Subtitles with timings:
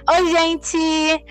[0.00, 1.24] Oi, gente!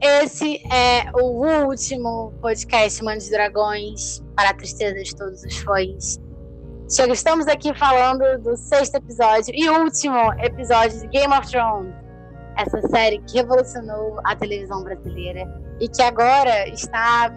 [0.00, 6.18] Esse é o último podcast de Dragões para a tristeza de todos os fãs.
[6.90, 11.94] Chega, estamos aqui falando do sexto episódio e último episódio de Game of Thrones.
[12.56, 15.46] Essa série que revolucionou a televisão brasileira
[15.78, 17.32] e que agora está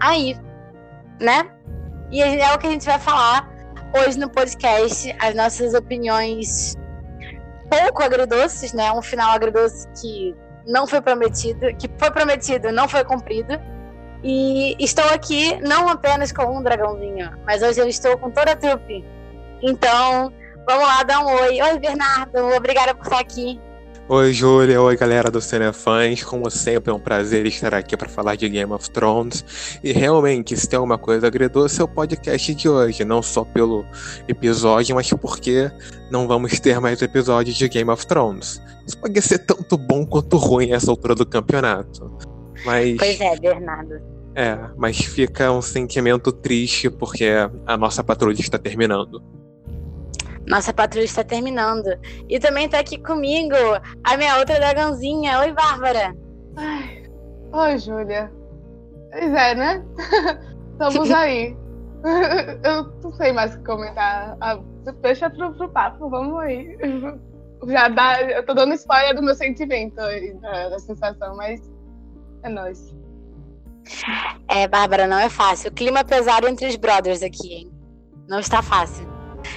[0.00, 0.34] aí,
[1.20, 1.50] né?
[2.10, 3.46] E é o que a gente vai falar
[3.94, 6.76] hoje no podcast, as nossas opiniões
[7.72, 8.92] pouco agridoces, né?
[8.92, 10.36] Um final agridoce que
[10.66, 13.58] não foi prometido, que foi prometido, não foi cumprido.
[14.22, 18.56] E estou aqui não apenas com um dragãozinho, mas hoje eu estou com toda a
[18.56, 19.04] trupe.
[19.62, 20.32] Então,
[20.68, 21.60] vamos lá dar um oi.
[21.60, 23.60] Oi, Bernardo, obrigada por estar aqui.
[24.08, 24.82] Oi, Júlia.
[24.82, 26.24] Oi, galera do Cinefãs.
[26.24, 29.78] Como sempre, é um prazer estar aqui para falar de Game of Thrones.
[29.82, 33.04] E realmente, se tem alguma coisa agredoce, é o podcast de hoje.
[33.04, 33.86] Não só pelo
[34.26, 35.70] episódio, mas porque
[36.10, 38.60] não vamos ter mais episódios de Game of Thrones.
[38.84, 42.18] Isso pode ser tanto bom quanto ruim essa altura do campeonato.
[42.66, 42.96] Mas...
[42.98, 44.00] Pois é, Bernardo.
[44.34, 47.26] É, mas fica um sentimento triste porque
[47.66, 49.22] a nossa patrulha está terminando.
[50.46, 51.88] Nossa patrulha está terminando.
[52.28, 53.54] E também está aqui comigo
[54.04, 55.38] a minha outra dragãozinha.
[55.40, 56.14] Oi, Bárbara.
[56.56, 57.02] Ai.
[57.52, 58.32] Oi, Júlia.
[59.10, 59.84] Pois é, né?
[60.72, 61.56] Estamos aí.
[62.64, 64.36] Eu não sei mais o que comentar.
[64.40, 64.58] Ah,
[65.02, 66.76] deixa pro, pro papo, vamos aí.
[67.68, 68.22] Já dá.
[68.22, 71.60] Eu tô dando spoiler do meu sentimento da sensação, mas
[72.42, 72.96] é nóis.
[74.48, 75.70] É, Bárbara, não é fácil.
[75.70, 77.72] O clima é pesado entre os brothers aqui, hein?
[78.28, 79.11] Não está fácil.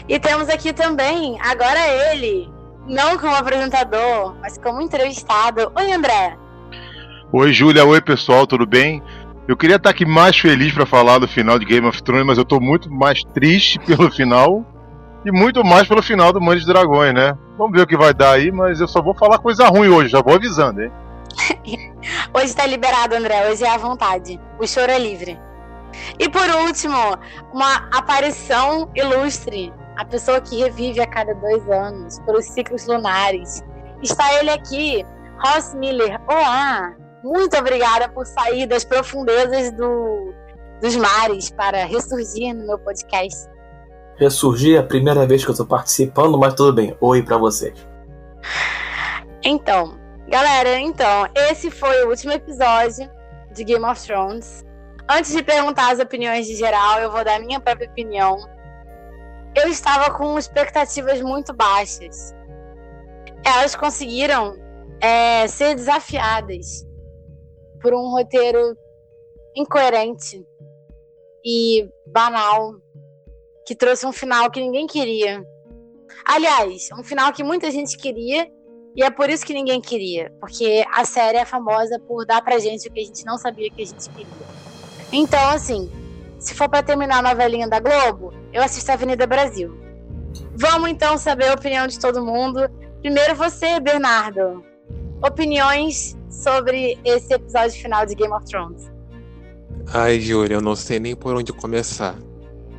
[0.08, 1.80] E temos aqui também, agora
[2.11, 2.48] ele,
[2.88, 5.72] não como apresentador, mas como entrevistado.
[5.75, 6.38] Oi, André.
[7.34, 7.84] Oi, Júlia.
[7.84, 9.02] Oi, pessoal, tudo bem?
[9.47, 12.38] Eu queria estar aqui mais feliz para falar do final de Game of Thrones, mas
[12.38, 14.64] eu estou muito mais triste pelo final
[15.25, 17.36] e muito mais pelo final do Mãe de Dragões, né?
[17.58, 20.09] Vamos ver o que vai dar aí, mas eu só vou falar coisa ruim hoje,
[20.09, 20.92] já vou avisando, hein?
[22.31, 24.40] hoje está liberado, André, hoje é à vontade.
[24.59, 25.40] O choro é livre.
[26.19, 27.18] E por último,
[27.51, 33.63] uma aparição ilustre a pessoa que revive a cada dois anos, pelos ciclos lunares.
[34.01, 35.06] Está ele aqui,
[35.39, 36.19] Ross Miller.
[36.28, 36.95] Olá!
[37.23, 40.33] Muito obrigada por sair das profundezas do,
[40.81, 43.50] dos mares para ressurgir no meu podcast.
[44.17, 46.95] Ressurgir é a primeira vez que eu estou participando, mas tudo bem.
[47.01, 47.73] Oi para vocês.
[49.44, 49.97] Então,
[50.29, 53.09] galera, então, esse foi o último episódio
[53.51, 54.63] de Game of Thrones.
[55.09, 58.38] Antes de perguntar as opiniões de geral, eu vou dar a minha própria opinião
[59.56, 62.34] eu estava com expectativas muito baixas.
[63.44, 64.56] Elas conseguiram
[65.00, 66.86] é, ser desafiadas
[67.82, 68.76] por um roteiro
[69.56, 70.46] incoerente
[71.44, 72.76] e banal
[73.66, 75.46] que trouxe um final que ninguém queria.
[76.26, 78.52] Aliás, um final que muita gente queria
[78.96, 82.60] e é por isso que ninguém queria, porque a série é famosa por dar pra
[82.60, 84.46] gente o que a gente não sabia que a gente queria.
[85.12, 85.92] Então, assim,
[86.45, 89.75] se for para terminar a novelinha da Globo, eu assisto a Avenida Brasil.
[90.56, 92.69] Vamos então saber a opinião de todo mundo.
[93.01, 94.63] Primeiro você, Bernardo.
[95.25, 98.91] Opiniões sobre esse episódio final de Game of Thrones.
[99.91, 102.16] Ai, Júlia, eu não sei nem por onde começar.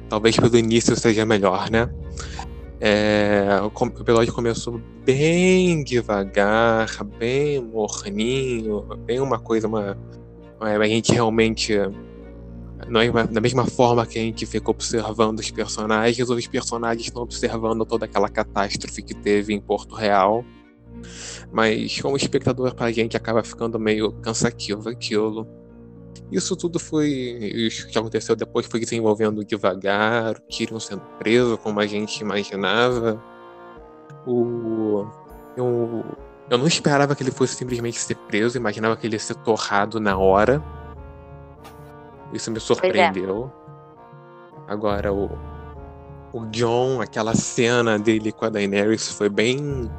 [0.09, 1.91] Talvez pelo início seja melhor, né?
[2.81, 9.99] É, o episódio começou bem devagar, bem morninho, bem uma coisa, uma,
[10.61, 11.75] a gente realmente
[13.31, 18.05] da mesma forma que a gente fica observando os personagens, os personagens estão observando toda
[18.05, 20.45] aquela catástrofe que teve em Porto Real.
[21.53, 25.47] Mas como espectador, para a gente acaba ficando meio cansativo aquilo.
[26.31, 27.09] Isso tudo foi.
[27.09, 33.23] Isso que aconteceu depois foi desenvolvendo devagar, o Tyrion sendo preso, como a gente imaginava.
[34.27, 35.07] O.
[35.57, 36.05] Eu,
[36.51, 40.01] eu não esperava que ele fosse simplesmente ser preso, imaginava que ele ia ser torrado
[40.01, 40.63] na hora.
[42.33, 42.61] Isso me é.
[42.61, 43.51] surpreendeu.
[43.63, 44.73] É.
[44.73, 45.31] Agora, o,
[46.33, 49.91] o John, aquela cena dele com a Daenerys foi bem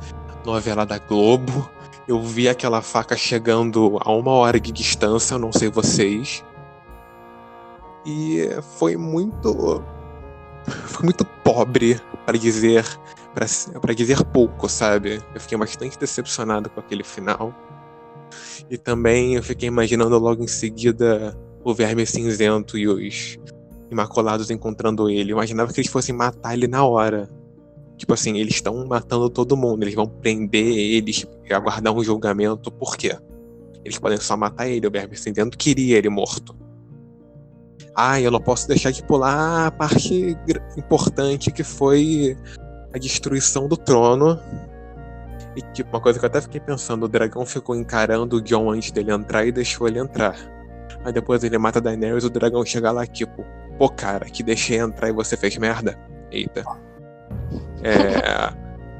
[0.45, 1.69] novela da Globo.
[2.07, 6.43] Eu vi aquela faca chegando a uma hora de distância, eu não sei vocês.
[8.05, 9.83] E foi muito.
[10.85, 12.85] Foi muito pobre, para dizer.
[13.81, 15.21] para dizer pouco, sabe?
[15.33, 17.53] Eu fiquei bastante decepcionado com aquele final.
[18.69, 21.37] E também eu fiquei imaginando logo em seguida
[21.69, 23.37] o Verme Cinzento e os
[23.91, 25.31] Imaculados encontrando ele.
[25.31, 27.29] Eu imaginava que eles fossem matar ele na hora.
[27.97, 32.71] Tipo assim, eles estão matando todo mundo, eles vão prender eles e aguardar um julgamento.
[32.71, 33.17] Por quê?
[33.83, 36.55] Eles podem só matar ele, o Verme Cinzento queria ele morto.
[37.95, 40.37] Ah, eu não posso deixar de pular a parte
[40.77, 42.37] importante que foi
[42.93, 44.39] a destruição do trono
[45.55, 48.69] E tipo, uma coisa que eu até fiquei pensando, o dragão ficou encarando o Jon
[48.69, 50.56] antes dele entrar e deixou ele entrar.
[51.07, 53.45] Aí depois ele mata a Daenerys e o dragão chega lá, tipo,
[53.77, 55.97] pô cara, que deixei entrar e você fez merda.
[56.29, 56.65] Eita.
[57.81, 58.53] É.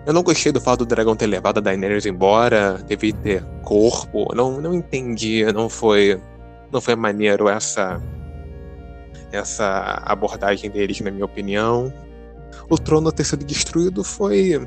[0.06, 4.34] Eu não gostei do fato do dragão ter levado a Daenerys embora, teve ter corpo.
[4.34, 6.18] Não, não entendi, não foi.
[6.72, 8.02] Não foi maneiro essa.
[9.34, 11.92] Essa abordagem deles, na minha opinião.
[12.70, 14.66] O trono ter sido destruído foi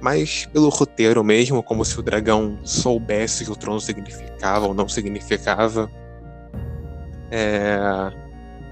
[0.00, 4.72] mas pelo roteiro mesmo, como se o dragão soubesse o que o trono significava ou
[4.72, 5.90] não significava.
[7.30, 7.68] É...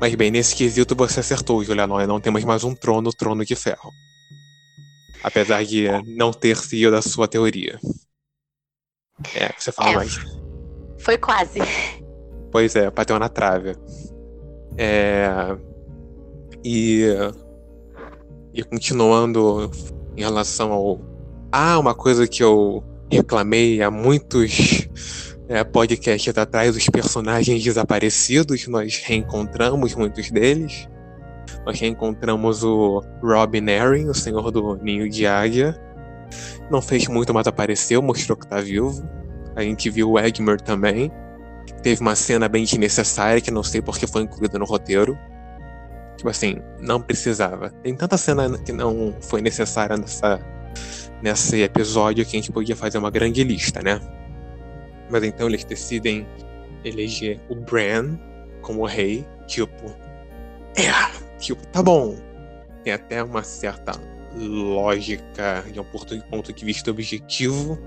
[0.00, 2.06] Mas bem, nesse quesito você acertou, Julianóia.
[2.06, 3.90] Não temos mais um trono, trono de ferro.
[5.22, 7.78] Apesar de não ter sido a sua teoria.
[9.34, 9.96] É, você fala É.
[9.96, 10.18] mais.
[10.98, 11.60] Foi quase.
[12.52, 13.74] Pois é, bateu na trave.
[14.76, 15.28] É...
[16.64, 17.04] E...
[18.54, 19.70] E continuando
[20.16, 21.00] em relação ao...
[21.52, 24.88] Ah, uma coisa que eu reclamei há muitos
[25.48, 30.86] é, podcasts atrás, os personagens desaparecidos, nós reencontramos muitos deles.
[31.64, 35.74] Nós reencontramos o Robin Arryn, o Senhor do Ninho de Águia.
[36.70, 39.02] Não fez muito, mas apareceu, mostrou que tá vivo.
[39.56, 41.10] A gente viu o Egmer também.
[41.82, 45.18] Teve uma cena bem desnecessária que não sei porque foi incluída no roteiro.
[46.18, 47.70] Tipo assim, não precisava.
[47.82, 50.38] Tem tanta cena que não foi necessária nessa,
[51.22, 54.00] nesse episódio que a gente podia fazer uma grande lista, né?
[55.10, 56.26] Mas então eles decidem
[56.84, 58.18] eleger o Bran
[58.62, 59.26] como rei.
[59.46, 59.86] Tipo,
[60.76, 62.16] é, tipo, tá bom.
[62.84, 63.92] Tem até uma certa
[64.36, 67.78] lógica de um ponto- ponto de vista objetivo.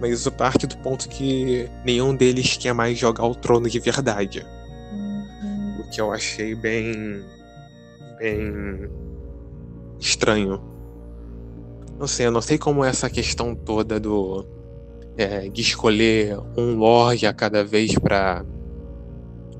[0.00, 4.46] Mas isso parte do ponto que nenhum deles quer mais jogar o trono de verdade.
[5.80, 7.24] O que eu achei bem.
[8.18, 8.88] bem.
[9.98, 10.62] estranho.
[11.98, 14.46] Não sei, eu não sei como essa questão toda do.
[15.18, 18.44] É, de escolher um lorde a cada vez pra.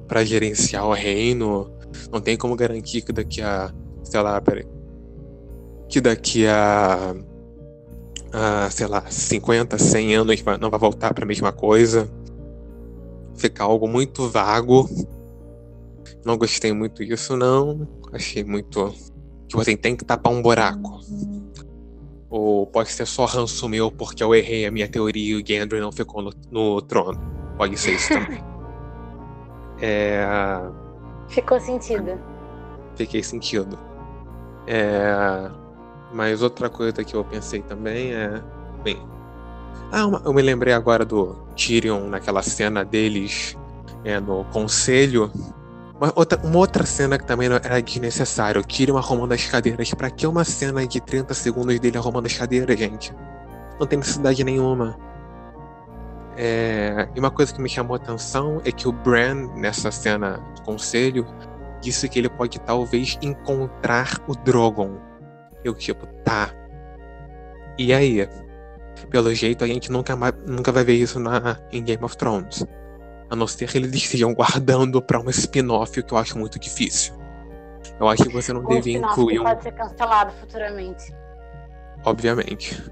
[0.07, 1.69] pra gerenciar o reino.
[2.13, 3.75] Não tem como garantir que daqui a.
[4.05, 4.65] sei lá, peraí.
[5.89, 7.15] Que daqui a.
[8.33, 12.09] a sei lá, 50, 100 anos não vai voltar pra mesma coisa.
[13.35, 14.89] Fica algo muito vago.
[16.25, 17.89] Não gostei muito disso, não.
[18.13, 18.95] Achei muito.
[19.49, 21.01] Tipo assim, tem que tapar um buraco.
[22.31, 25.81] Ou pode ser só ranço meu porque eu errei a minha teoria e o Gendry
[25.81, 27.19] não ficou no, no trono.
[27.57, 28.45] Pode ser isso também.
[29.81, 30.27] É.
[31.29, 32.19] Ficou sentido.
[32.97, 33.79] Fiquei sentido.
[34.67, 35.49] É.
[36.13, 38.43] Mas outra coisa que eu pensei também é.
[38.83, 38.99] Bem.
[39.93, 43.57] Ah, uma- eu me lembrei agora do Tyrion naquela cena deles
[44.05, 45.31] é, no conselho.
[46.01, 48.61] Uma outra, uma outra cena que também era desnecessária.
[48.61, 49.93] O Tyrion arrumando as cadeiras.
[49.95, 53.13] Pra que uma cena de 30 segundos dele arrumando as cadeiras, gente?
[53.81, 54.97] Não tem necessidade nenhuma.
[56.37, 60.41] É, e uma coisa que me chamou a atenção é que o Bran, nessa cena
[60.55, 61.27] do conselho,
[61.81, 64.99] disse que ele pode talvez encontrar o Drogon.
[65.65, 66.51] Eu, tipo, tá.
[67.77, 68.29] E aí?
[69.11, 70.17] Pelo jeito, a gente nunca,
[70.47, 72.65] nunca vai ver isso na, em Game of Thrones.
[73.31, 76.59] A não ser que eles estejam guardando pra um spin-off, o que eu acho muito
[76.59, 77.15] difícil.
[78.01, 79.45] Eu acho que você não Um devia incluir que um.
[79.45, 81.13] pode ser cancelado futuramente.
[82.05, 82.83] Obviamente.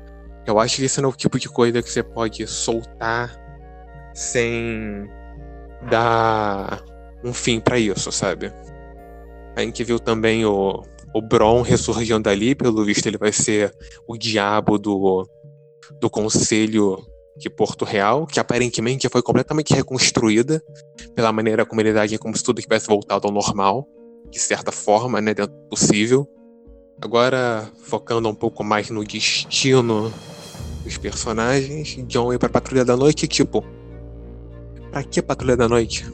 [0.47, 3.35] Eu acho que esse não é o tipo de coisa que você pode soltar
[4.15, 5.09] sem
[5.91, 6.83] dar
[7.25, 8.53] um fim pra isso, sabe?
[9.57, 10.83] A gente viu também o,
[11.15, 13.75] o Bron ressurgindo ali, pelo visto ele vai ser
[14.07, 15.29] o diabo do,
[16.01, 17.05] do conselho
[17.37, 20.63] de Porto Real, que aparentemente foi completamente reconstruída
[21.15, 23.87] pela maneira como ele agia, como se tudo tivesse voltado ao normal,
[24.31, 26.29] de certa forma, né, dentro do possível.
[27.01, 30.13] Agora, focando um pouco mais no destino
[30.83, 33.65] dos personagens, John ir pra Patrulha da Noite, tipo.
[34.91, 36.07] Pra que Patrulha da Noite?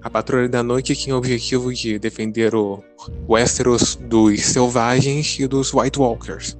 [0.00, 2.82] A Patrulha da Noite tinha o objetivo de defender o
[3.28, 6.56] Westeros dos selvagens e dos White Walkers.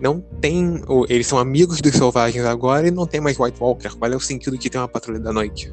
[0.00, 0.80] Não tem.
[1.08, 3.90] Eles são amigos dos selvagens agora e não tem mais White Walker.
[3.96, 5.72] Qual é o sentido de ter uma Patrulha da Noite?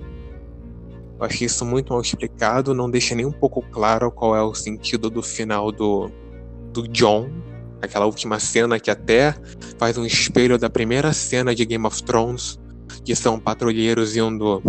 [1.19, 4.53] Eu achei isso muito mal explicado, não deixa nem um pouco claro qual é o
[4.53, 6.11] sentido do final do,
[6.73, 7.29] do John,
[7.81, 9.33] aquela última cena que até
[9.77, 12.59] faz um espelho da primeira cena de Game of Thrones,
[13.05, 14.61] que são patrulheiros indo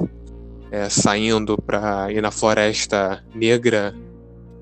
[0.70, 3.94] é, saindo para ir na floresta negra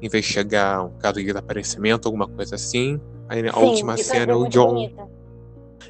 [0.00, 3.00] investigar um caso de desaparecimento, alguma coisa assim.
[3.28, 4.74] Aí a Sim, última cena é o John.
[4.74, 5.08] bonito.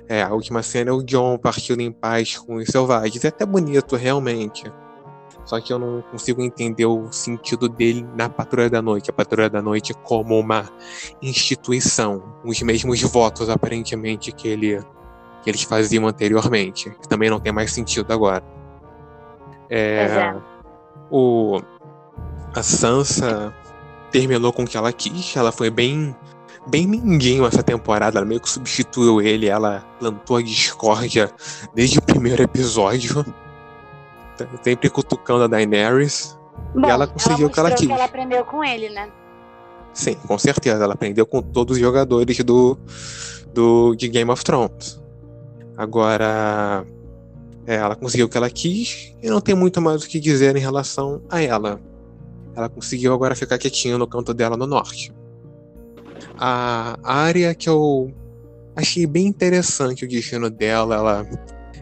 [0.09, 3.25] É, a última cena é o John partindo em paz com os selvagens.
[3.25, 4.71] É até bonito, realmente.
[5.45, 9.11] Só que eu não consigo entender o sentido dele na Patrulha da Noite.
[9.11, 10.69] A Patrulha da Noite como uma
[11.21, 12.23] instituição.
[12.45, 14.83] Os mesmos votos, aparentemente, que ele
[15.43, 18.43] que eles faziam anteriormente, que também não tem mais sentido agora.
[19.69, 20.37] É, é.
[21.11, 21.61] o,
[22.55, 23.55] a Sansa
[24.11, 26.17] terminou com o que ela quis, ela foi bem
[26.67, 31.31] bem minguinho essa temporada, ela meio que substituiu ele, ela plantou a discórdia
[31.75, 33.25] desde o primeiro episódio,
[34.37, 36.39] tá sempre cutucando a Daenerys.
[36.75, 37.89] Bom, ela conseguiu o que ela quis.
[37.89, 39.11] ela aprendeu com ele, né?
[39.93, 42.77] Sim, com certeza, ela aprendeu com todos os jogadores do,
[43.53, 45.01] do de Game of Thrones.
[45.77, 46.85] Agora,
[47.67, 50.57] é, ela conseguiu o que ela quis e não tem muito mais o que dizer
[50.57, 51.81] em relação a ela.
[52.57, 55.13] Ela conseguiu agora ficar quietinha no canto dela no norte.
[56.39, 58.13] A área que eu
[58.77, 61.29] achei bem interessante o destino dela, ela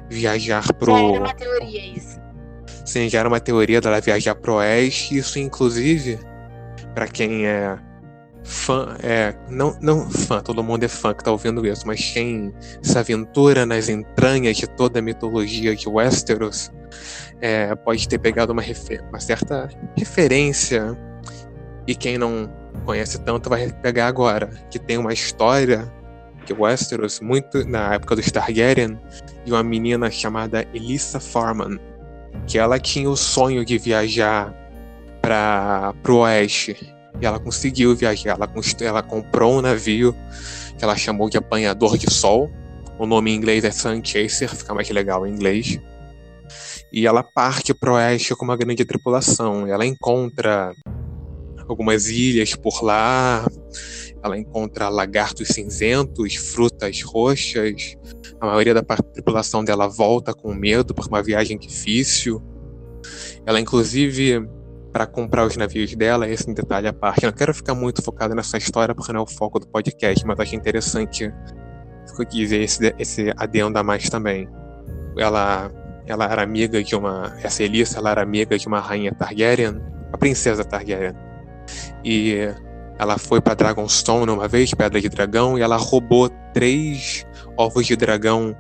[0.08, 0.94] viajar pro.
[0.94, 2.20] Já era uma teoria isso.
[2.84, 5.16] Sim, já era uma teoria dela viajar pro oeste.
[5.16, 6.18] Isso, inclusive,
[6.94, 7.78] pra quem é
[8.44, 12.52] fã, é, não, não fã, todo mundo é fã que tá ouvindo isso, mas quem
[12.82, 16.72] se aventura nas entranhas de toda a mitologia de Westeros
[17.40, 20.98] é, pode ter pegado uma, refer- uma certa referência.
[21.86, 22.52] E quem não
[22.84, 25.90] conhece tanto vai pegar agora, que tem uma história
[26.44, 28.98] de Westeros, muito na época dos Targaryen,
[29.44, 31.78] de uma menina chamada Elissa Farman
[32.46, 34.54] que ela tinha o sonho de viajar
[35.20, 36.76] para pro oeste
[37.20, 38.30] e ela conseguiu viajar.
[38.30, 40.14] Ela, ela comprou um navio
[40.76, 42.50] que ela chamou de Apanhador de Sol.
[42.98, 45.78] O nome em inglês é Sun Chaser, fica mais legal em inglês.
[46.92, 49.66] E ela parte pro oeste com uma grande tripulação.
[49.66, 50.74] Ela encontra
[51.72, 53.46] algumas ilhas por lá.
[54.22, 57.96] Ela encontra lagartos cinzentos, frutas roxas.
[58.40, 62.40] A maioria da tripulação dela volta com medo por uma viagem difícil.
[63.44, 64.48] Ela, inclusive,
[64.92, 67.24] para comprar os navios dela, esse é um detalhe à parte.
[67.24, 70.24] Eu não quero ficar muito focado nessa história porque não é o foco do podcast,
[70.26, 71.32] mas acho interessante
[72.30, 74.48] dizer esse, esse adendo a mais também.
[75.16, 75.70] Ela,
[76.06, 77.36] ela era amiga de uma.
[77.42, 79.80] Essa Elissa, ela era amiga de uma rainha Targaryen,
[80.12, 81.14] a princesa Targaryen.
[82.04, 82.48] E
[82.98, 87.96] ela foi para Dragonstone uma vez, Pedra de Dragão, e ela roubou três ovos de
[87.96, 88.56] dragão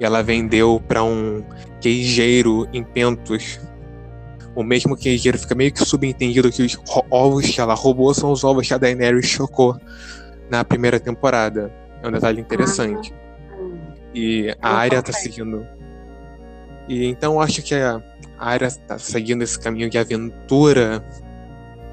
[0.00, 1.44] e ela vendeu para um
[1.80, 3.60] queijeiro em Pentos.
[4.54, 6.78] O mesmo queijeiro fica meio que subentendido que os
[7.10, 9.78] ovos que ela roubou são os ovos que a Daenerys chocou
[10.50, 11.72] na primeira temporada.
[12.02, 13.12] É um detalhe interessante.
[14.14, 15.66] E a área tá seguindo.
[16.88, 18.00] E então eu acho que a
[18.38, 21.04] área tá seguindo esse caminho de aventura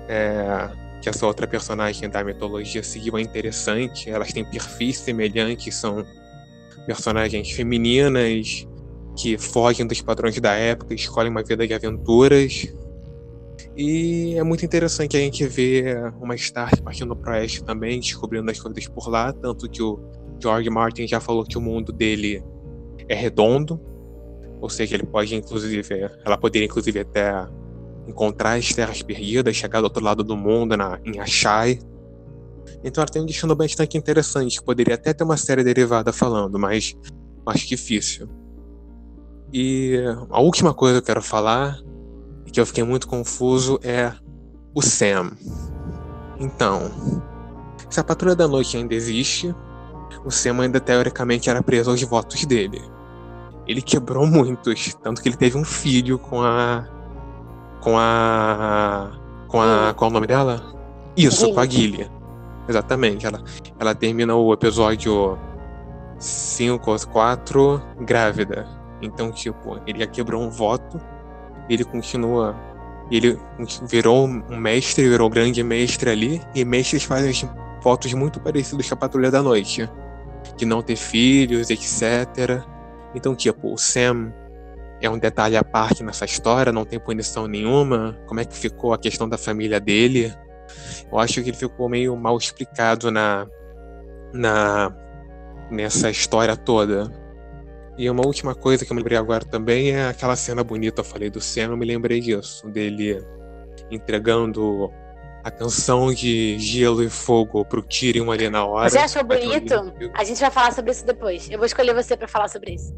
[0.07, 0.69] é,
[1.03, 4.09] que essa outra personagem da mitologia seguiu é interessante.
[4.09, 6.05] Elas têm perfis semelhantes, são
[6.85, 8.65] personagens femininas
[9.17, 12.73] que fogem dos padrões da época, escolhem uma vida de aventuras.
[13.75, 18.57] E é muito interessante a gente ver uma Stark partindo pro oeste também, descobrindo as
[18.57, 19.99] coisas por lá, tanto que o
[20.41, 22.41] George Martin já falou que o mundo dele
[23.09, 23.79] é redondo,
[24.61, 25.83] ou seja, ele pode inclusive,
[26.25, 27.45] ela poderia inclusive até
[28.07, 31.79] encontrar as terras perdidas, chegar do outro lado do mundo na, em Ashai.
[32.83, 36.59] Então ela tem um destino bastante interessante, que poderia até ter uma série derivada falando,
[36.59, 36.95] mas
[37.45, 38.27] acho difícil.
[39.51, 39.97] E
[40.29, 41.77] a última coisa que eu quero falar,
[42.51, 44.11] que eu fiquei muito confuso, é
[44.73, 45.31] o Sam.
[46.39, 46.91] Então,
[47.89, 49.53] se a Patrulha da Noite ainda existe,
[50.25, 52.81] o Sam ainda teoricamente era preso aos votos dele.
[53.67, 56.87] Ele quebrou muitos, tanto que ele teve um filho com a.
[57.83, 59.11] com a.
[59.49, 59.93] com a.
[59.95, 60.63] qual é o nome dela?
[61.15, 62.09] Isso, com a Gilly.
[62.67, 63.25] Exatamente.
[63.25, 63.43] Ela,
[63.77, 65.37] ela termina o episódio
[66.17, 68.65] 5 ou 4 grávida.
[69.01, 70.99] Então, tipo, ele já quebrou um voto,
[71.69, 72.55] ele continua.
[73.11, 73.37] Ele
[73.83, 77.49] virou um mestre, virou um grande mestre ali, e mestres fazem
[77.81, 79.89] votos muito parecidos com a Patrulha da Noite.
[80.55, 82.63] De não ter filhos, etc.
[83.13, 84.33] Então, tipo, o Sam
[85.05, 88.17] é um detalhe à parte nessa história, não tem punição nenhuma.
[88.27, 90.33] Como é que ficou a questão da família dele?
[91.11, 93.47] Eu acho que ele ficou meio mal explicado na,
[94.33, 94.95] na
[95.69, 97.11] nessa história toda.
[97.97, 101.05] E uma última coisa que eu me lembrei agora também é aquela cena bonita, eu
[101.05, 103.23] falei do Sam, eu me lembrei disso, dele
[103.91, 104.91] entregando
[105.43, 108.89] a canção de Gelo e Fogo pro Tyrion ali na hora.
[108.89, 109.93] Você achou bonito?
[110.13, 111.49] A gente vai falar sobre isso depois.
[111.49, 112.95] Eu vou escolher você pra falar sobre isso.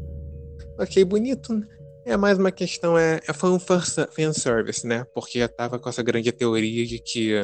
[0.78, 1.60] achei bonito.
[2.06, 5.04] É mais uma questão, é, é- foi um fan- fanservice, né?
[5.12, 7.34] Porque já tava com essa grande teoria de que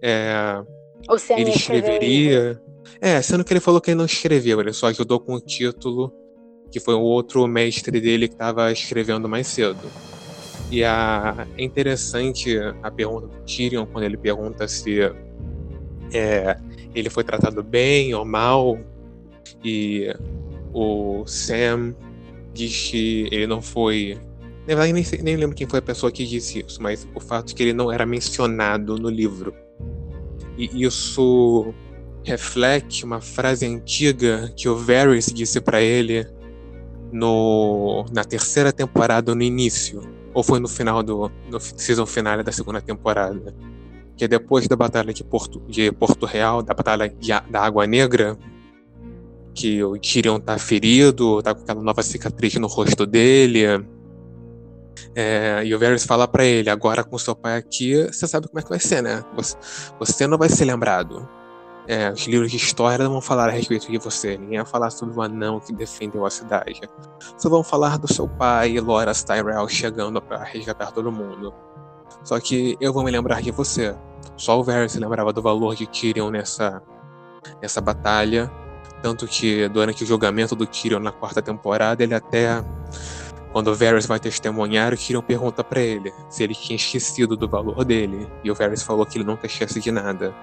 [0.00, 0.62] é,
[1.36, 2.62] ele escreveria.
[3.00, 6.12] É, sendo que ele falou que ele não escreveu, ele só ajudou com o título,
[6.70, 9.90] que foi o outro mestre dele que estava escrevendo mais cedo.
[10.70, 15.00] E a, é interessante a pergunta do Tyrion, quando ele pergunta se
[16.12, 16.56] é,
[16.94, 18.78] ele foi tratado bem ou mal.
[19.64, 20.14] E
[20.72, 21.94] o Sam
[22.54, 24.18] diz que ele não foi.
[24.66, 27.48] Na verdade, nem, nem lembro quem foi a pessoa que disse isso, mas o fato
[27.48, 29.54] de que ele não era mencionado no livro.
[30.56, 31.74] E isso
[32.24, 36.26] reflete uma frase antiga que o Varys disse pra ele
[37.12, 40.00] no, na terceira temporada, no início.
[40.32, 43.54] Ou foi no final do no season final da segunda temporada.
[44.16, 47.86] Que é depois da Batalha de Porto, de Porto Real, da Batalha de da Água
[47.86, 48.38] Negra,
[49.54, 53.64] que o Tyrion tá ferido, tá com aquela nova cicatriz no rosto dele.
[55.14, 58.58] É, e o Varys fala pra ele, agora com seu pai aqui, você sabe como
[58.58, 59.24] é que vai ser, né?
[59.36, 59.56] Você,
[59.98, 61.28] você não vai ser lembrado.
[61.86, 64.38] É, os livros de história não vão falar a respeito de você.
[64.38, 66.80] Ninguém vai falar sobre o anão que defendeu a cidade.
[67.36, 71.52] Só vão falar do seu pai Loras Tyrell chegando pra resgatar todo mundo.
[72.24, 73.94] Só que eu vou me lembrar de você.
[74.36, 76.82] Só o Varys se lembrava do valor de Tyrion nessa,
[77.60, 78.50] nessa batalha.
[79.04, 82.64] Tanto que durante o julgamento do Tyrion na quarta temporada, ele até.
[83.52, 87.46] Quando o Varys vai testemunhar, o Tyrion pergunta pra ele se ele tinha esquecido do
[87.46, 88.26] valor dele.
[88.42, 90.34] E o Varys falou que ele nunca esquece de nada.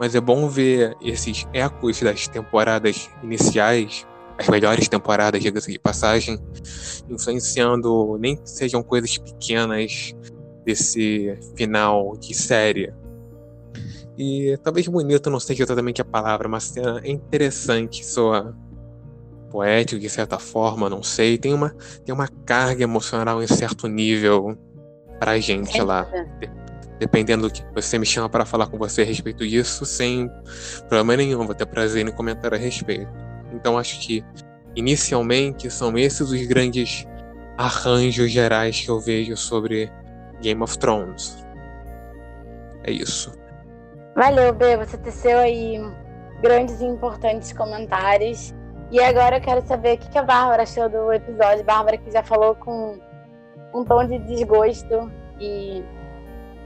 [0.00, 4.06] Mas é bom ver esses ecos das temporadas iniciais,
[4.38, 6.38] as melhores temporadas, diga-se de passagem,
[7.10, 10.14] influenciando nem que sejam coisas pequenas
[10.64, 12.90] desse final de série.
[14.16, 18.54] E talvez bonito não seja exatamente a palavra, mas é interessante, soa
[19.50, 21.36] poético de certa forma, não sei.
[21.36, 21.70] Tem uma,
[22.04, 24.56] tem uma carga emocional em certo nível
[25.20, 26.08] pra gente Sem lá.
[26.98, 30.30] Dependendo do que você me chama para falar com você a respeito disso, sem
[30.88, 33.10] problema nenhum, vou ter prazer em comentar a respeito.
[33.52, 34.24] Então acho que
[34.74, 37.06] inicialmente são esses os grandes
[37.58, 39.90] arranjos gerais que eu vejo sobre
[40.40, 41.36] Game of Thrones.
[42.84, 43.32] É isso.
[44.14, 44.76] Valeu, B.
[44.76, 45.80] Você teceu aí
[46.40, 48.54] grandes e importantes comentários.
[48.90, 51.64] E agora eu quero saber o que a Bárbara achou do episódio.
[51.64, 52.98] Bárbara que já falou com
[53.72, 55.82] um tom de desgosto e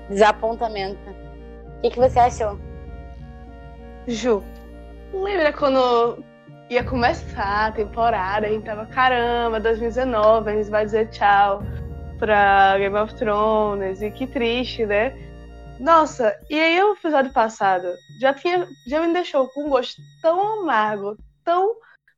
[0.08, 0.98] desapontamento.
[1.08, 2.58] O que, que você achou?
[4.08, 4.42] Ju,
[5.12, 6.24] lembra quando
[6.68, 11.62] ia começar a temporada, a gente tava, caramba, 2019, a gente vai dizer tchau
[12.18, 15.12] pra Game of Thrones, e que triste, né?
[15.78, 17.86] Nossa, e aí o episódio passado
[18.20, 21.74] já tinha, já me deixou com um gosto tão amargo, tão,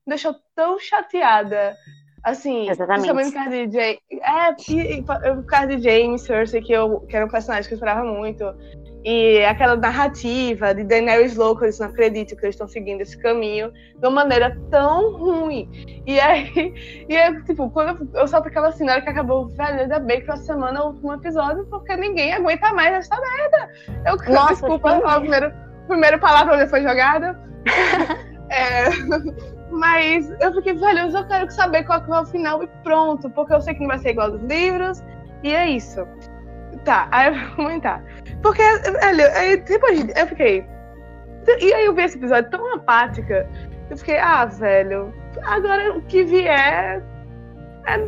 [0.06, 1.76] me deixou tão chateada,
[2.22, 3.10] assim, Exatamente.
[3.10, 7.26] principalmente por causa de James, é, por causa de James Cersei, que, eu, que era
[7.26, 8.44] um personagem que eu esperava muito,
[9.04, 13.72] e aquela narrativa de Daenerys louca, eles não acreditam que eles estão seguindo esse caminho
[13.72, 16.02] de uma maneira tão ruim.
[16.06, 16.74] E aí,
[17.08, 20.20] e tipo, quando eu, eu só ficava assim, na hora que acabou, velho, ainda bem
[20.20, 23.70] que a semana é o último episódio, porque ninguém aguenta mais essa merda.
[24.04, 25.50] Eu, Nossa, desculpa, a primeira,
[25.86, 27.38] primeira palavra foi jogada.
[28.50, 28.88] É,
[29.70, 33.28] mas eu fiquei, velho, eu só quero saber qual que é o final e pronto,
[33.28, 35.02] porque eu sei que não vai ser igual dos livros,
[35.42, 36.06] e é isso.
[36.84, 38.02] Tá, aí eu vou comentar.
[38.42, 40.66] Porque, velho, aí depois de- eu fiquei.
[41.60, 43.48] E aí eu vi esse episódio tão apática.
[43.90, 45.12] Eu fiquei, ah, velho,
[45.44, 47.02] agora o que vier.
[47.86, 47.98] É,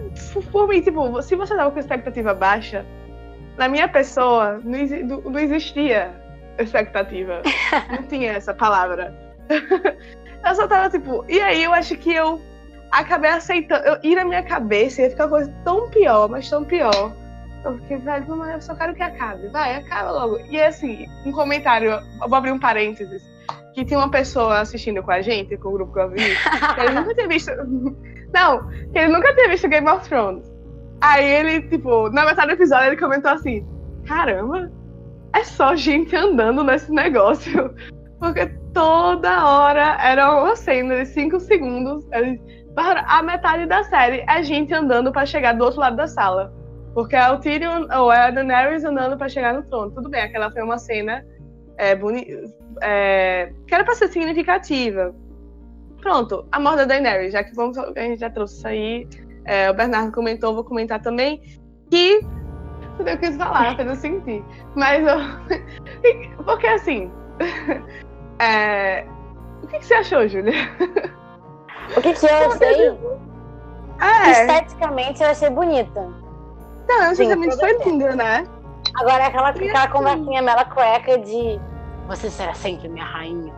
[0.52, 2.84] por mim, tipo, se você tava com expectativa baixa,
[3.56, 6.10] na minha pessoa não, não- existia
[6.58, 7.40] expectativa.
[7.90, 9.14] Não tinha essa palavra.
[9.48, 11.24] eu só tava tipo.
[11.28, 12.38] E aí eu acho que eu
[12.90, 13.82] acabei aceitando.
[13.86, 17.12] Eu ir na minha cabeça ia ficar uma coisa tão pior, mas tão pior.
[17.64, 19.48] Eu fiquei, velho, eu só quero que acabe.
[19.48, 20.38] Vai, acaba logo.
[20.50, 23.22] E assim, um comentário, eu vou abrir um parênteses.
[23.74, 26.16] Que tinha uma pessoa assistindo com a gente, com o grupo que eu vi,
[26.74, 27.52] que ele nunca tinha visto.
[28.34, 30.50] Não, que ele nunca tinha visto Game of Thrones.
[31.00, 33.66] Aí ele, tipo, na metade do episódio, ele comentou assim:
[34.06, 34.70] Caramba,
[35.34, 37.74] é só gente andando nesse negócio.
[38.18, 42.06] Porque toda hora era uma cena de 5 segundos.
[42.12, 42.40] Ele,
[42.74, 46.52] "Bárbara, A metade da série é gente andando pra chegar do outro lado da sala.
[46.94, 49.90] Porque é o Tyrion ou é a Daenerys andando pra chegar no trono.
[49.92, 51.24] Tudo bem, aquela foi uma cena
[51.80, 52.26] é, boni
[52.82, 55.14] é, que era pra ser significativa.
[56.00, 59.08] Pronto, a morte da Daenerys, já que vamos, a gente já trouxe isso aí.
[59.44, 61.42] é, o Bernardo comentou, vou comentar também.
[61.90, 62.20] Que.
[63.04, 64.44] Eu quis falar, eu sentir.
[64.74, 65.16] Mas eu.
[66.44, 67.10] Porque assim.
[68.38, 69.06] é,
[69.62, 70.52] o que, que você achou, Júlia?
[71.96, 72.98] O que, que eu achei?
[74.00, 76.19] É, Esteticamente eu achei bonita.
[76.98, 77.98] Não, justamente tudo foi bem.
[77.98, 78.46] lindo, né?
[78.94, 79.92] Agora aquela, aquela assim?
[79.92, 81.60] conversinha mela cueca de
[82.06, 83.52] você será sempre minha rainha.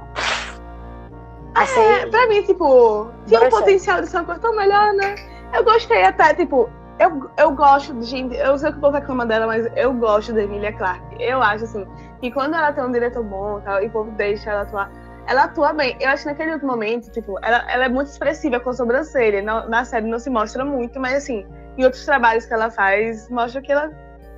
[1.55, 1.83] Achei.
[1.83, 5.15] É, pra mim, tipo, tinha um potencial de ser uma coisa tão melhor, né?
[5.55, 6.69] Eu gostei até, tipo,
[6.99, 8.37] eu, eu gosto de gente.
[8.37, 11.17] Eu sei que o povo reclama dela, mas eu gosto da Emilia Clarke.
[11.19, 11.87] Eu acho, assim,
[12.21, 14.91] que quando ela tem um diretor bom e tal, e o povo deixa ela atuar.
[15.27, 15.97] ela atua bem.
[16.01, 19.43] Eu acho que naquele outro momento, tipo, ela, ela é muito expressiva com a sobrancelha.
[19.43, 23.29] Na, na série não se mostra muito, mas assim, em outros trabalhos que ela faz,
[23.31, 23.91] mostra que ela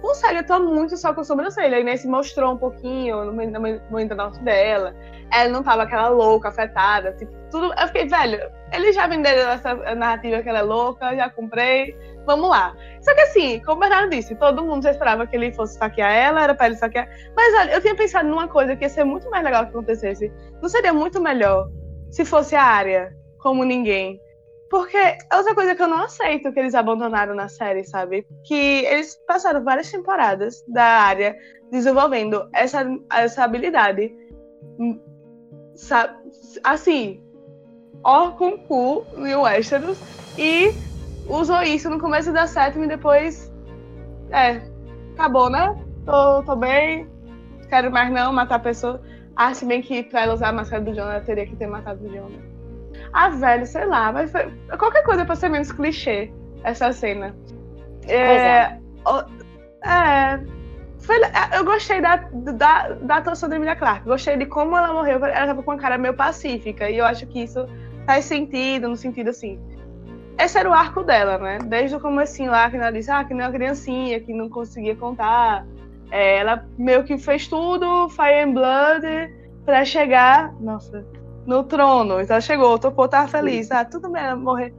[0.04, 1.80] consegue atuar muito só com a sobrancelha.
[1.80, 4.94] E nesse mostrou um pouquinho no momento dela.
[5.32, 7.12] Ela não tava aquela louca, afetada.
[7.12, 7.72] Tipo, tudo.
[7.80, 8.38] Eu fiquei, velho,
[8.72, 11.96] eles já venderam essa narrativa que ela é louca, já comprei.
[12.26, 12.74] Vamos lá.
[13.00, 16.12] Só que assim, como o Bernardo disse, todo mundo já esperava que ele fosse saquear
[16.12, 17.08] ela, era pra ele saquear.
[17.36, 20.32] Mas olha, eu tinha pensado numa coisa que ia ser muito mais legal que acontecesse.
[20.60, 21.68] Não seria muito melhor
[22.10, 24.20] se fosse a área como ninguém?
[24.74, 28.26] Porque é outra coisa que eu não aceito que eles abandonaram na série, sabe?
[28.42, 31.36] Que eles passaram várias temporadas da área
[31.70, 34.12] desenvolvendo essa, essa habilidade.
[34.80, 35.00] Hum?
[36.64, 37.22] Assim,
[38.02, 39.96] ó com cu e Westeros
[40.36, 40.72] e
[41.28, 43.52] usou isso no começo da sétima e depois.
[44.32, 44.60] É,
[45.12, 45.72] acabou, né?
[46.04, 47.08] Tô, tô bem,
[47.68, 49.00] quero mais não matar a pessoa.
[49.36, 51.68] Ah, se bem que pra ela usar a máscara do Jonah, ela teria que ter
[51.68, 52.53] matado o Jonah.
[53.12, 57.34] Ah, velho, sei lá, mas foi qualquer coisa pra ser menos clichê essa cena.
[58.06, 58.16] É.
[58.16, 58.78] é.
[59.84, 60.54] é
[61.04, 64.06] foi, é, eu gostei da, da, da atuação da Emilia Clarke.
[64.06, 65.22] Gostei de como ela morreu.
[65.24, 66.88] Ela tava com uma cara meio pacífica.
[66.88, 67.66] E eu acho que isso
[68.06, 69.60] faz sentido, no sentido assim.
[70.38, 71.58] Esse era o arco dela, né?
[71.66, 74.96] Desde o comecinho lá, que ela disse, ah, que nem uma criancinha, que não conseguia
[74.96, 75.66] contar.
[76.10, 80.54] É, ela meio que fez tudo, Fire and Blood, pra chegar.
[80.58, 81.04] Nossa,
[81.46, 82.20] no trono.
[82.20, 83.70] Então chegou, topou, tava feliz.
[83.70, 84.74] Ah, tudo bem morrer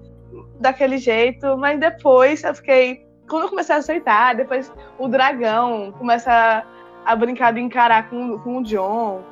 [0.60, 1.58] daquele jeito.
[1.58, 3.06] Mas depois eu fiquei.
[3.30, 6.64] Quando eu comecei a aceitar, depois o dragão começa a,
[7.12, 9.24] a brincar de encarar com, com o John.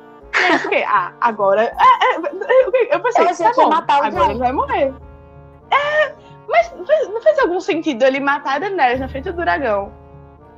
[0.50, 1.62] Eu fiquei, ah, agora.
[1.62, 4.92] É, é, eu pensei, eu tá bom, matar agora ele vai morrer.
[5.70, 6.12] É,
[6.48, 6.72] mas
[7.08, 9.92] não fez algum sentido ele matar a Daenerys na frente do dragão.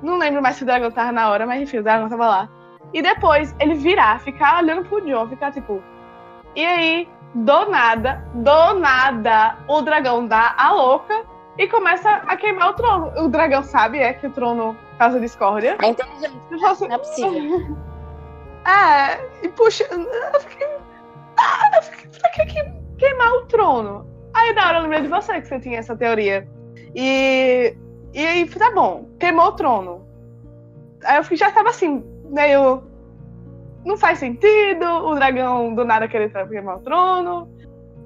[0.02, 2.48] Não lembro mais se o dragão tava na hora, mas enfim, o dragão tava lá.
[2.92, 5.82] E depois ele virar, ficar olhando pro John, ficar tipo,
[6.56, 11.24] e aí, do nada, do nada, o dragão dá a louca
[11.58, 13.12] e começa a queimar o trono.
[13.24, 15.76] O dragão sabe, é que o trono causa discórdia.
[15.82, 16.34] É inteligente.
[16.50, 17.76] Não é possível.
[18.66, 20.66] É, e puxa, eu fiquei.
[21.38, 22.64] Ah, eu fiquei pra que
[22.98, 24.04] queimar o trono?
[24.34, 26.48] Aí na hora eu lembrei de você que você tinha essa teoria.
[26.92, 27.76] E,
[28.12, 30.04] e aí, tá bom, queimou o trono.
[31.04, 32.82] Aí eu já tava assim, meio
[33.86, 37.48] não faz sentido o dragão do nada querer queimar o trono.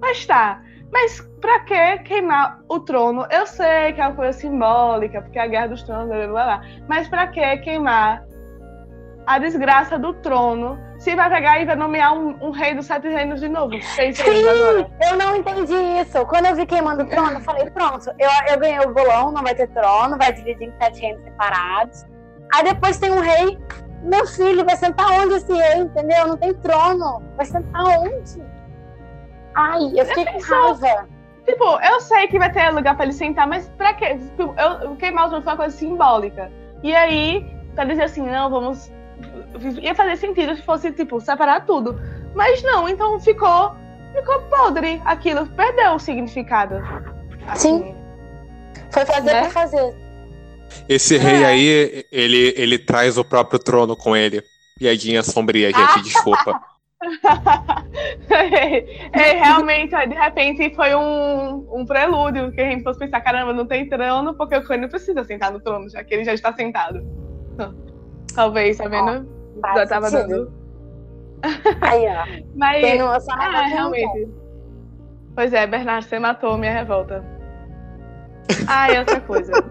[0.00, 0.62] Mas tá.
[0.92, 3.26] Mas pra que queimar o trono?
[3.30, 6.44] Eu sei que é uma coisa simbólica, porque é a guerra dos tronos, blá blá
[6.44, 6.62] blá.
[6.88, 8.24] Mas pra que queimar
[9.26, 13.08] a desgraça do trono se vai pegar e vai nomear um, um rei dos sete
[13.08, 13.80] reinos de novo?
[13.80, 14.12] Sim,
[15.08, 16.26] eu não entendi isso.
[16.26, 19.42] Quando eu vi queimando o trono, eu falei, pronto, eu, eu ganhei o bolão, não
[19.42, 22.04] vai ter trono, vai dividir em sete reinos separados.
[22.52, 23.56] Aí depois tem um rei
[24.02, 26.28] meu filho vai sentar onde esse rei, entendeu?
[26.28, 27.22] Não tem trono.
[27.36, 28.42] Vai sentar onde?
[29.54, 31.08] Ai, eu fiquei com raiva.
[31.44, 34.16] Tipo, eu sei que vai ter lugar pra ele sentar, mas pra quê?
[34.16, 36.50] Tipo, eu, queimar o trono foi uma coisa simbólica.
[36.82, 38.90] E aí, pra dizer assim, não, vamos.
[39.80, 42.00] Ia fazer sentido se fosse, tipo, separar tudo.
[42.34, 43.74] Mas não, então ficou.
[44.14, 46.82] Ficou podre aquilo, perdeu o significado.
[47.46, 47.96] Assim, Sim.
[48.90, 49.40] Foi fazer né?
[49.42, 50.09] pra fazer.
[50.88, 51.46] Esse rei é.
[51.46, 54.42] aí, ele, ele traz o próprio trono com ele.
[54.78, 56.60] Piadinha sombria, gente, desculpa.
[58.30, 63.66] é, realmente, de repente foi um, um prelúdio que a gente fosse pensar, caramba, não
[63.66, 66.52] tem trono, porque o Coelho não precisa sentar no trono, já que ele já está
[66.52, 67.02] sentado.
[68.34, 69.28] Talvez, tá vendo?
[69.56, 70.52] Oh, já tava dando.
[71.80, 72.42] Aí, ó.
[72.54, 74.28] Mas, tem noção, é, realmente.
[75.34, 77.24] Pois é, Bernardo, você matou minha revolta.
[78.66, 79.52] Ah, e outra coisa.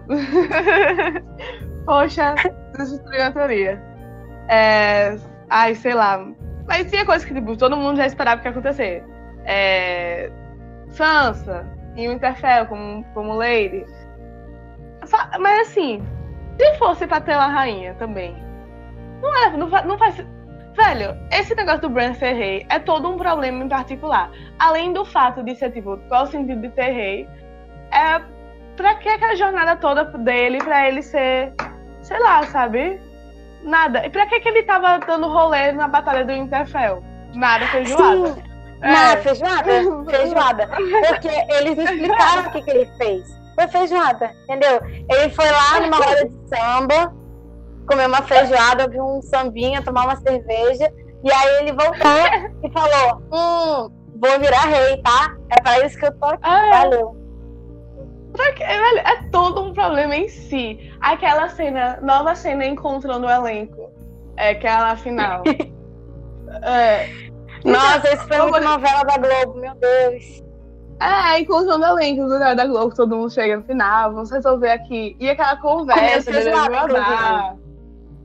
[1.84, 2.34] Poxa,
[2.76, 3.82] destruiu a teoria.
[4.48, 5.16] É...
[5.48, 6.24] Ai, sei lá.
[6.66, 9.04] Mas tinha coisa que tipo, todo mundo já esperava que ia acontecer.
[9.44, 10.30] É...
[10.90, 11.66] Sansa
[11.96, 13.84] e o Interfell como, como Lady.
[15.38, 16.02] Mas assim,
[16.58, 18.36] se fosse pra ter uma rainha também.
[19.20, 20.24] Não é, não, não faz.
[20.74, 24.30] Velho, esse negócio do Bran ser rei é todo um problema em particular.
[24.58, 27.28] Além do fato de ser, tipo, qual o sentido de ter rei?
[27.92, 28.20] É
[28.76, 31.52] pra que aquela jornada toda dele pra ele ser,
[32.02, 33.00] sei lá, sabe?
[33.62, 34.06] Nada.
[34.06, 37.02] E pra que, que ele tava dando rolê na Batalha do Interfell?
[37.34, 38.34] Nada, feijoada.
[38.34, 38.42] Sim.
[38.82, 38.92] É.
[38.92, 39.64] Nada, feijoada?
[40.10, 40.70] feijoada.
[41.08, 43.40] Porque eles explicaram o que, que ele fez.
[43.54, 44.80] Foi feijoada, entendeu?
[44.84, 47.12] Ele foi lá numa roda de samba,
[47.86, 50.90] comer uma feijoada, ouvir um sambinha, tomar uma cerveja,
[51.22, 55.34] e aí ele voltou e falou: Hum, vou virar rei, tá?
[55.50, 56.40] É pra isso que eu tô aqui.
[56.42, 56.88] Ah,
[58.62, 59.12] é.
[59.12, 60.92] É todo um problema em si.
[61.00, 63.90] Aquela cena, nova cena encontrando o elenco.
[64.36, 65.42] É, que é a final.
[66.62, 67.08] é,
[67.64, 70.42] Nossa, isso foi muito novela da Globo, meu Deus.
[71.00, 75.16] É, inclusão do elenco do da Globo, todo mundo chega no final, vamos resolver aqui.
[75.18, 77.56] E aquela conversa de feijoada,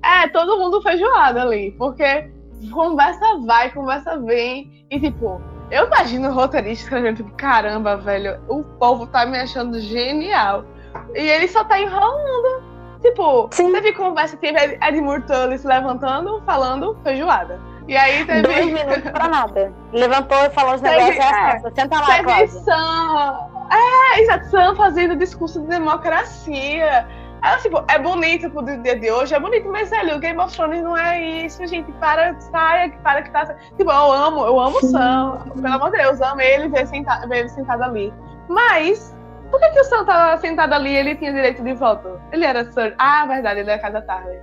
[0.04, 2.30] É, todo mundo feijoada ali, porque
[2.74, 5.42] conversa vai, conversa vem, e tipo,
[5.76, 10.66] eu imagino o roteirista escrevendo, tipo, caramba, velho, o povo tá me achando genial.
[11.14, 12.76] E ele só tá enrolando.
[13.02, 13.72] Tipo, Sim.
[13.72, 17.60] teve conversa, teve Edmure Tully se levantando, falando feijoada.
[17.88, 18.42] E aí teve.
[18.42, 19.72] Dois minutos pra nada.
[19.94, 21.18] Levantou e falou os negócios.
[21.18, 22.48] é, É, senta lá, Teve Cláudia.
[22.48, 23.38] Sam.
[23.72, 27.08] É, exato, Sam fazendo discurso de democracia.
[27.46, 30.56] Aí, tipo, é bonito pro dia de hoje, é bonito, mas velho, o Game of
[30.56, 31.92] Thrones não é isso, gente.
[31.94, 33.46] Para, saia, para que tá.
[33.78, 35.38] Tipo, eu amo, eu amo o Sam.
[35.54, 38.12] Pelo amor de Deus, amo ele ver, senta, ver ele sentado ali.
[38.50, 39.16] Mas,
[39.52, 42.20] por que, que o Sam tava sentado ali e ele tinha direito de voto?
[42.32, 42.96] Ele era Sir.
[42.98, 44.40] Ah, verdade, ele é Casa Tarly.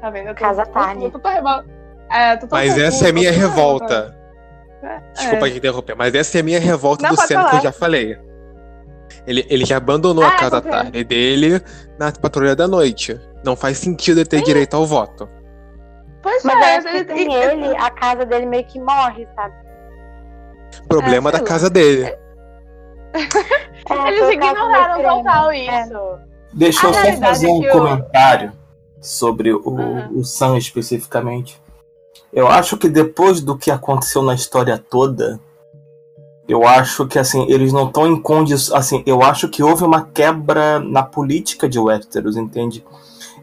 [0.00, 0.28] Tá vendo?
[0.28, 1.02] Eu tô- Casa Tarly.
[1.02, 1.64] tô- tô- tô revol-
[2.10, 4.18] é, tô- tô Mas essa é a minha revolta.
[4.82, 5.00] É.
[5.12, 7.72] Desculpa te interromper, mas essa é a minha revolta Não, do Sam que eu já
[7.72, 8.18] falei.
[9.26, 11.62] Ele, ele já abandonou a Ah, casa porque- tarde dele
[11.98, 13.18] na patrulha da noite.
[13.44, 15.28] Não faz sentido ele ter direito ao voto.
[16.22, 19.26] Pois Mas é, acho que ele- sem ele- ele, a casa dele meio que morre,
[19.34, 19.54] sabe?
[20.88, 22.14] Problema É, da casa dele.
[23.90, 25.56] É, Eles ignoraram total É.
[25.82, 26.18] isso.
[26.52, 28.52] Deixa eu só realidade fazer é um eu- comentário
[29.00, 30.10] sobre o, Aham.
[30.14, 31.58] o Sam especificamente.
[32.32, 35.40] Eu acho que depois do que aconteceu na história toda,
[36.48, 38.74] eu acho que assim, eles não estão em condições.
[38.76, 42.82] Assim, eu acho que houve uma quebra na política de Westeros, entende?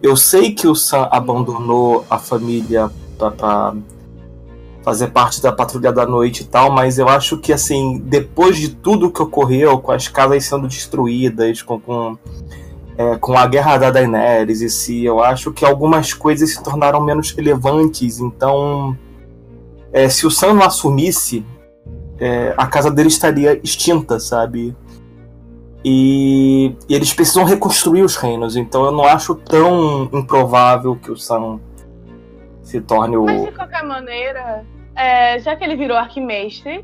[0.02, 3.76] Eu sei que o Sam abandonou a família para
[4.84, 8.70] fazer parte da patrulha da noite e tal, mas eu acho que assim, depois de
[8.70, 12.18] tudo que ocorreu, com as casas sendo destruídas, com, com
[12.98, 17.02] é, com a guerra da Daenerys e se eu acho que algumas coisas se tornaram
[17.02, 18.20] menos relevantes.
[18.20, 18.98] Então,
[19.91, 21.46] é, se o Sam não assumisse,
[22.19, 24.75] é, a casa dele estaria extinta, sabe?
[25.84, 28.56] E, e eles precisam reconstruir os reinos.
[28.56, 31.60] Então, eu não acho tão improvável que o Sam
[32.63, 33.25] se torne o.
[33.25, 36.84] Mas de qualquer maneira, é, já que ele virou arquimestre,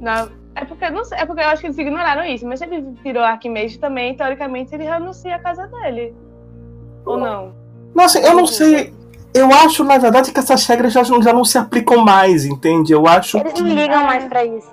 [0.00, 2.84] na- é, porque, não é porque eu acho que eles ignoraram isso, mas se ele
[3.04, 6.12] virou arquimestre também, teoricamente ele renuncia à casa dele.
[7.06, 7.52] Ou não?
[7.94, 8.92] Nossa, eu não sei.
[9.34, 12.92] Eu acho, na verdade, que essas regras já, não- já não se aplicam mais, entende?
[12.92, 13.62] Eu acho Eles que.
[13.62, 14.70] não ligam mais pra isso.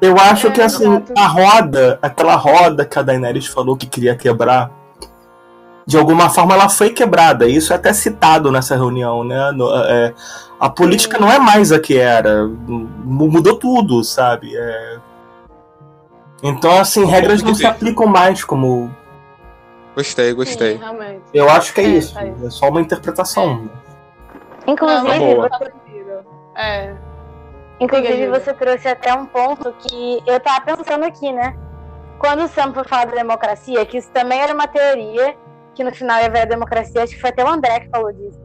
[0.00, 1.12] Eu acho É, que assim, exato.
[1.16, 4.72] a roda, aquela roda que a Daenerys falou que queria quebrar,
[5.86, 7.46] de alguma forma ela foi quebrada.
[7.48, 9.52] Isso é até citado nessa reunião, né?
[9.52, 10.12] No- é,
[10.58, 12.44] a política não é mais a que era.
[12.46, 12.88] mu-
[13.30, 14.56] Mudou tudo, sabe?
[14.56, 14.96] É,
[16.44, 18.90] Então, assim, regras não se aplicam mais como.
[19.94, 20.76] Gostei, Sim, gostei.
[20.76, 21.20] realmente.
[21.32, 22.18] Eu acho que é É, isso.
[22.18, 22.46] é isso.
[22.46, 23.70] É só uma interpretação.
[24.66, 25.48] Inclusive, boa.
[25.48, 25.72] você,
[26.56, 26.94] É.
[27.80, 31.56] inclusive você trouxe até um ponto que eu tava pensando aqui, né?
[32.18, 35.34] Quando o Sam foi falar da democracia, que isso também era uma teoria,
[35.74, 38.40] que no final ia virar democracia, acho que foi até o André que falou disso.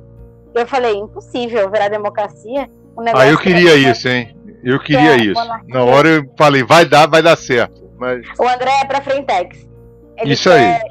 [0.56, 2.68] Eu falei, impossível virar democracia.
[2.98, 4.36] Um negócio Ah, eu que queria vai- isso, hein?
[4.64, 5.40] Eu queria É, isso.
[5.40, 5.74] monarquia.
[5.74, 7.88] Na hora eu falei, vai dar, vai dar certo.
[8.00, 9.68] Mas O André é pra Frentex.
[10.18, 10.82] Ele Isso quer,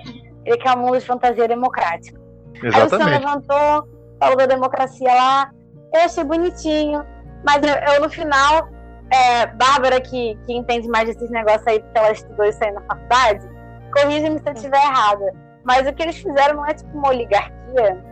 [0.45, 2.17] Ele quer um mundo de fantasia democrático.
[2.63, 3.19] Aí o Sam exatamente.
[3.25, 5.51] levantou, falou da democracia lá.
[5.95, 7.05] Eu achei bonitinho.
[7.45, 8.69] Mas eu, eu, no final,
[9.11, 12.81] é, Bárbara, que, que entende mais desses negócios aí, porque ela estudou isso aí na
[12.83, 13.49] faculdade,
[13.93, 15.33] corrija-me se eu estiver errada.
[15.65, 18.05] Mas o que eles fizeram não é tipo uma oligarquia.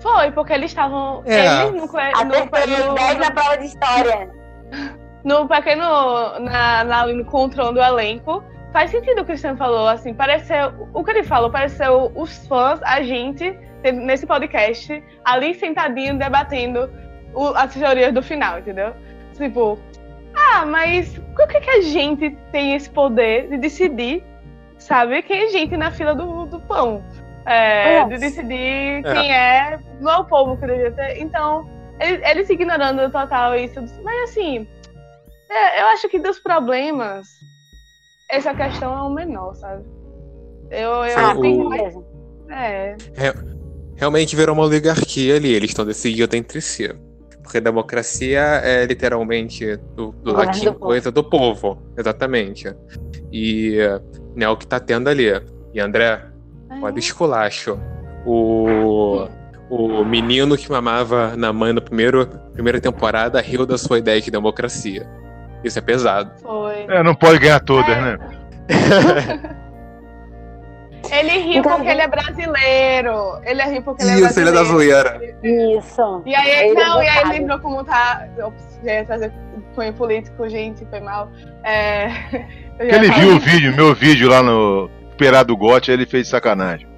[0.00, 1.22] Foi, porque eles estavam.
[1.26, 1.64] É.
[1.64, 4.30] Eles no, no, no, 10 na prova de história.
[5.24, 6.38] no pequeno.
[6.40, 8.42] Na, na, no controle do elenco.
[8.72, 10.90] Faz sentido o que o Cristiano falou, assim, pareceu.
[10.92, 16.90] O que ele falou pareceu os fãs, a gente, nesse podcast, ali sentadinho, debatendo
[17.34, 18.92] o, as teorias do final, entendeu?
[19.34, 19.78] Tipo,
[20.34, 24.24] ah, mas por que, que a gente tem esse poder de decidir,
[24.78, 27.02] sabe, quem é gente na fila do, do pão?
[27.44, 31.20] É, de decidir quem é, não é o povo que devia ter.
[31.20, 31.64] Então,
[32.00, 33.80] eles, eles ignorando total isso.
[34.02, 34.66] Mas assim,
[35.48, 37.28] é, eu acho que dos problemas,
[38.28, 39.84] essa questão é o menor, sabe?
[40.72, 42.04] Eu, eu Ah, o- tenho- beleza.
[42.50, 42.96] é,
[43.96, 46.94] Realmente virou uma oligarquia ali, eles estão decidindo entre si.
[47.42, 50.86] Porque democracia é literalmente do, do latim do povo.
[50.86, 52.74] coisa do povo, exatamente.
[53.32, 53.76] E
[54.34, 55.28] né, é o que tá tendo ali.
[55.72, 56.22] E André,
[56.82, 57.78] olha o esculacho.
[58.26, 59.28] O,
[59.70, 64.30] o menino que mamava na mãe na primeiro, primeira temporada riu da sua ideia de
[64.30, 65.06] democracia.
[65.62, 66.32] Isso é pesado.
[66.42, 66.86] foi.
[66.88, 68.18] É, não pode ganhar todas, né?
[71.12, 73.40] Ele riu Então, porque ele é brasileiro.
[73.44, 75.08] Ele é riu porque ele é Isso, ele é da brasileiro.
[75.08, 75.78] zoeira.
[75.78, 76.22] Isso.
[76.24, 78.26] E aí, Ele é não, e aí ele lembrou como tá.
[78.42, 79.32] Ops, já ia trazer
[79.74, 81.30] cunho político, gente, foi mal.
[81.64, 82.08] É,
[82.80, 86.88] ele viu o vídeo, meu vídeo lá no Perado Gote, aí ele fez sacanagem.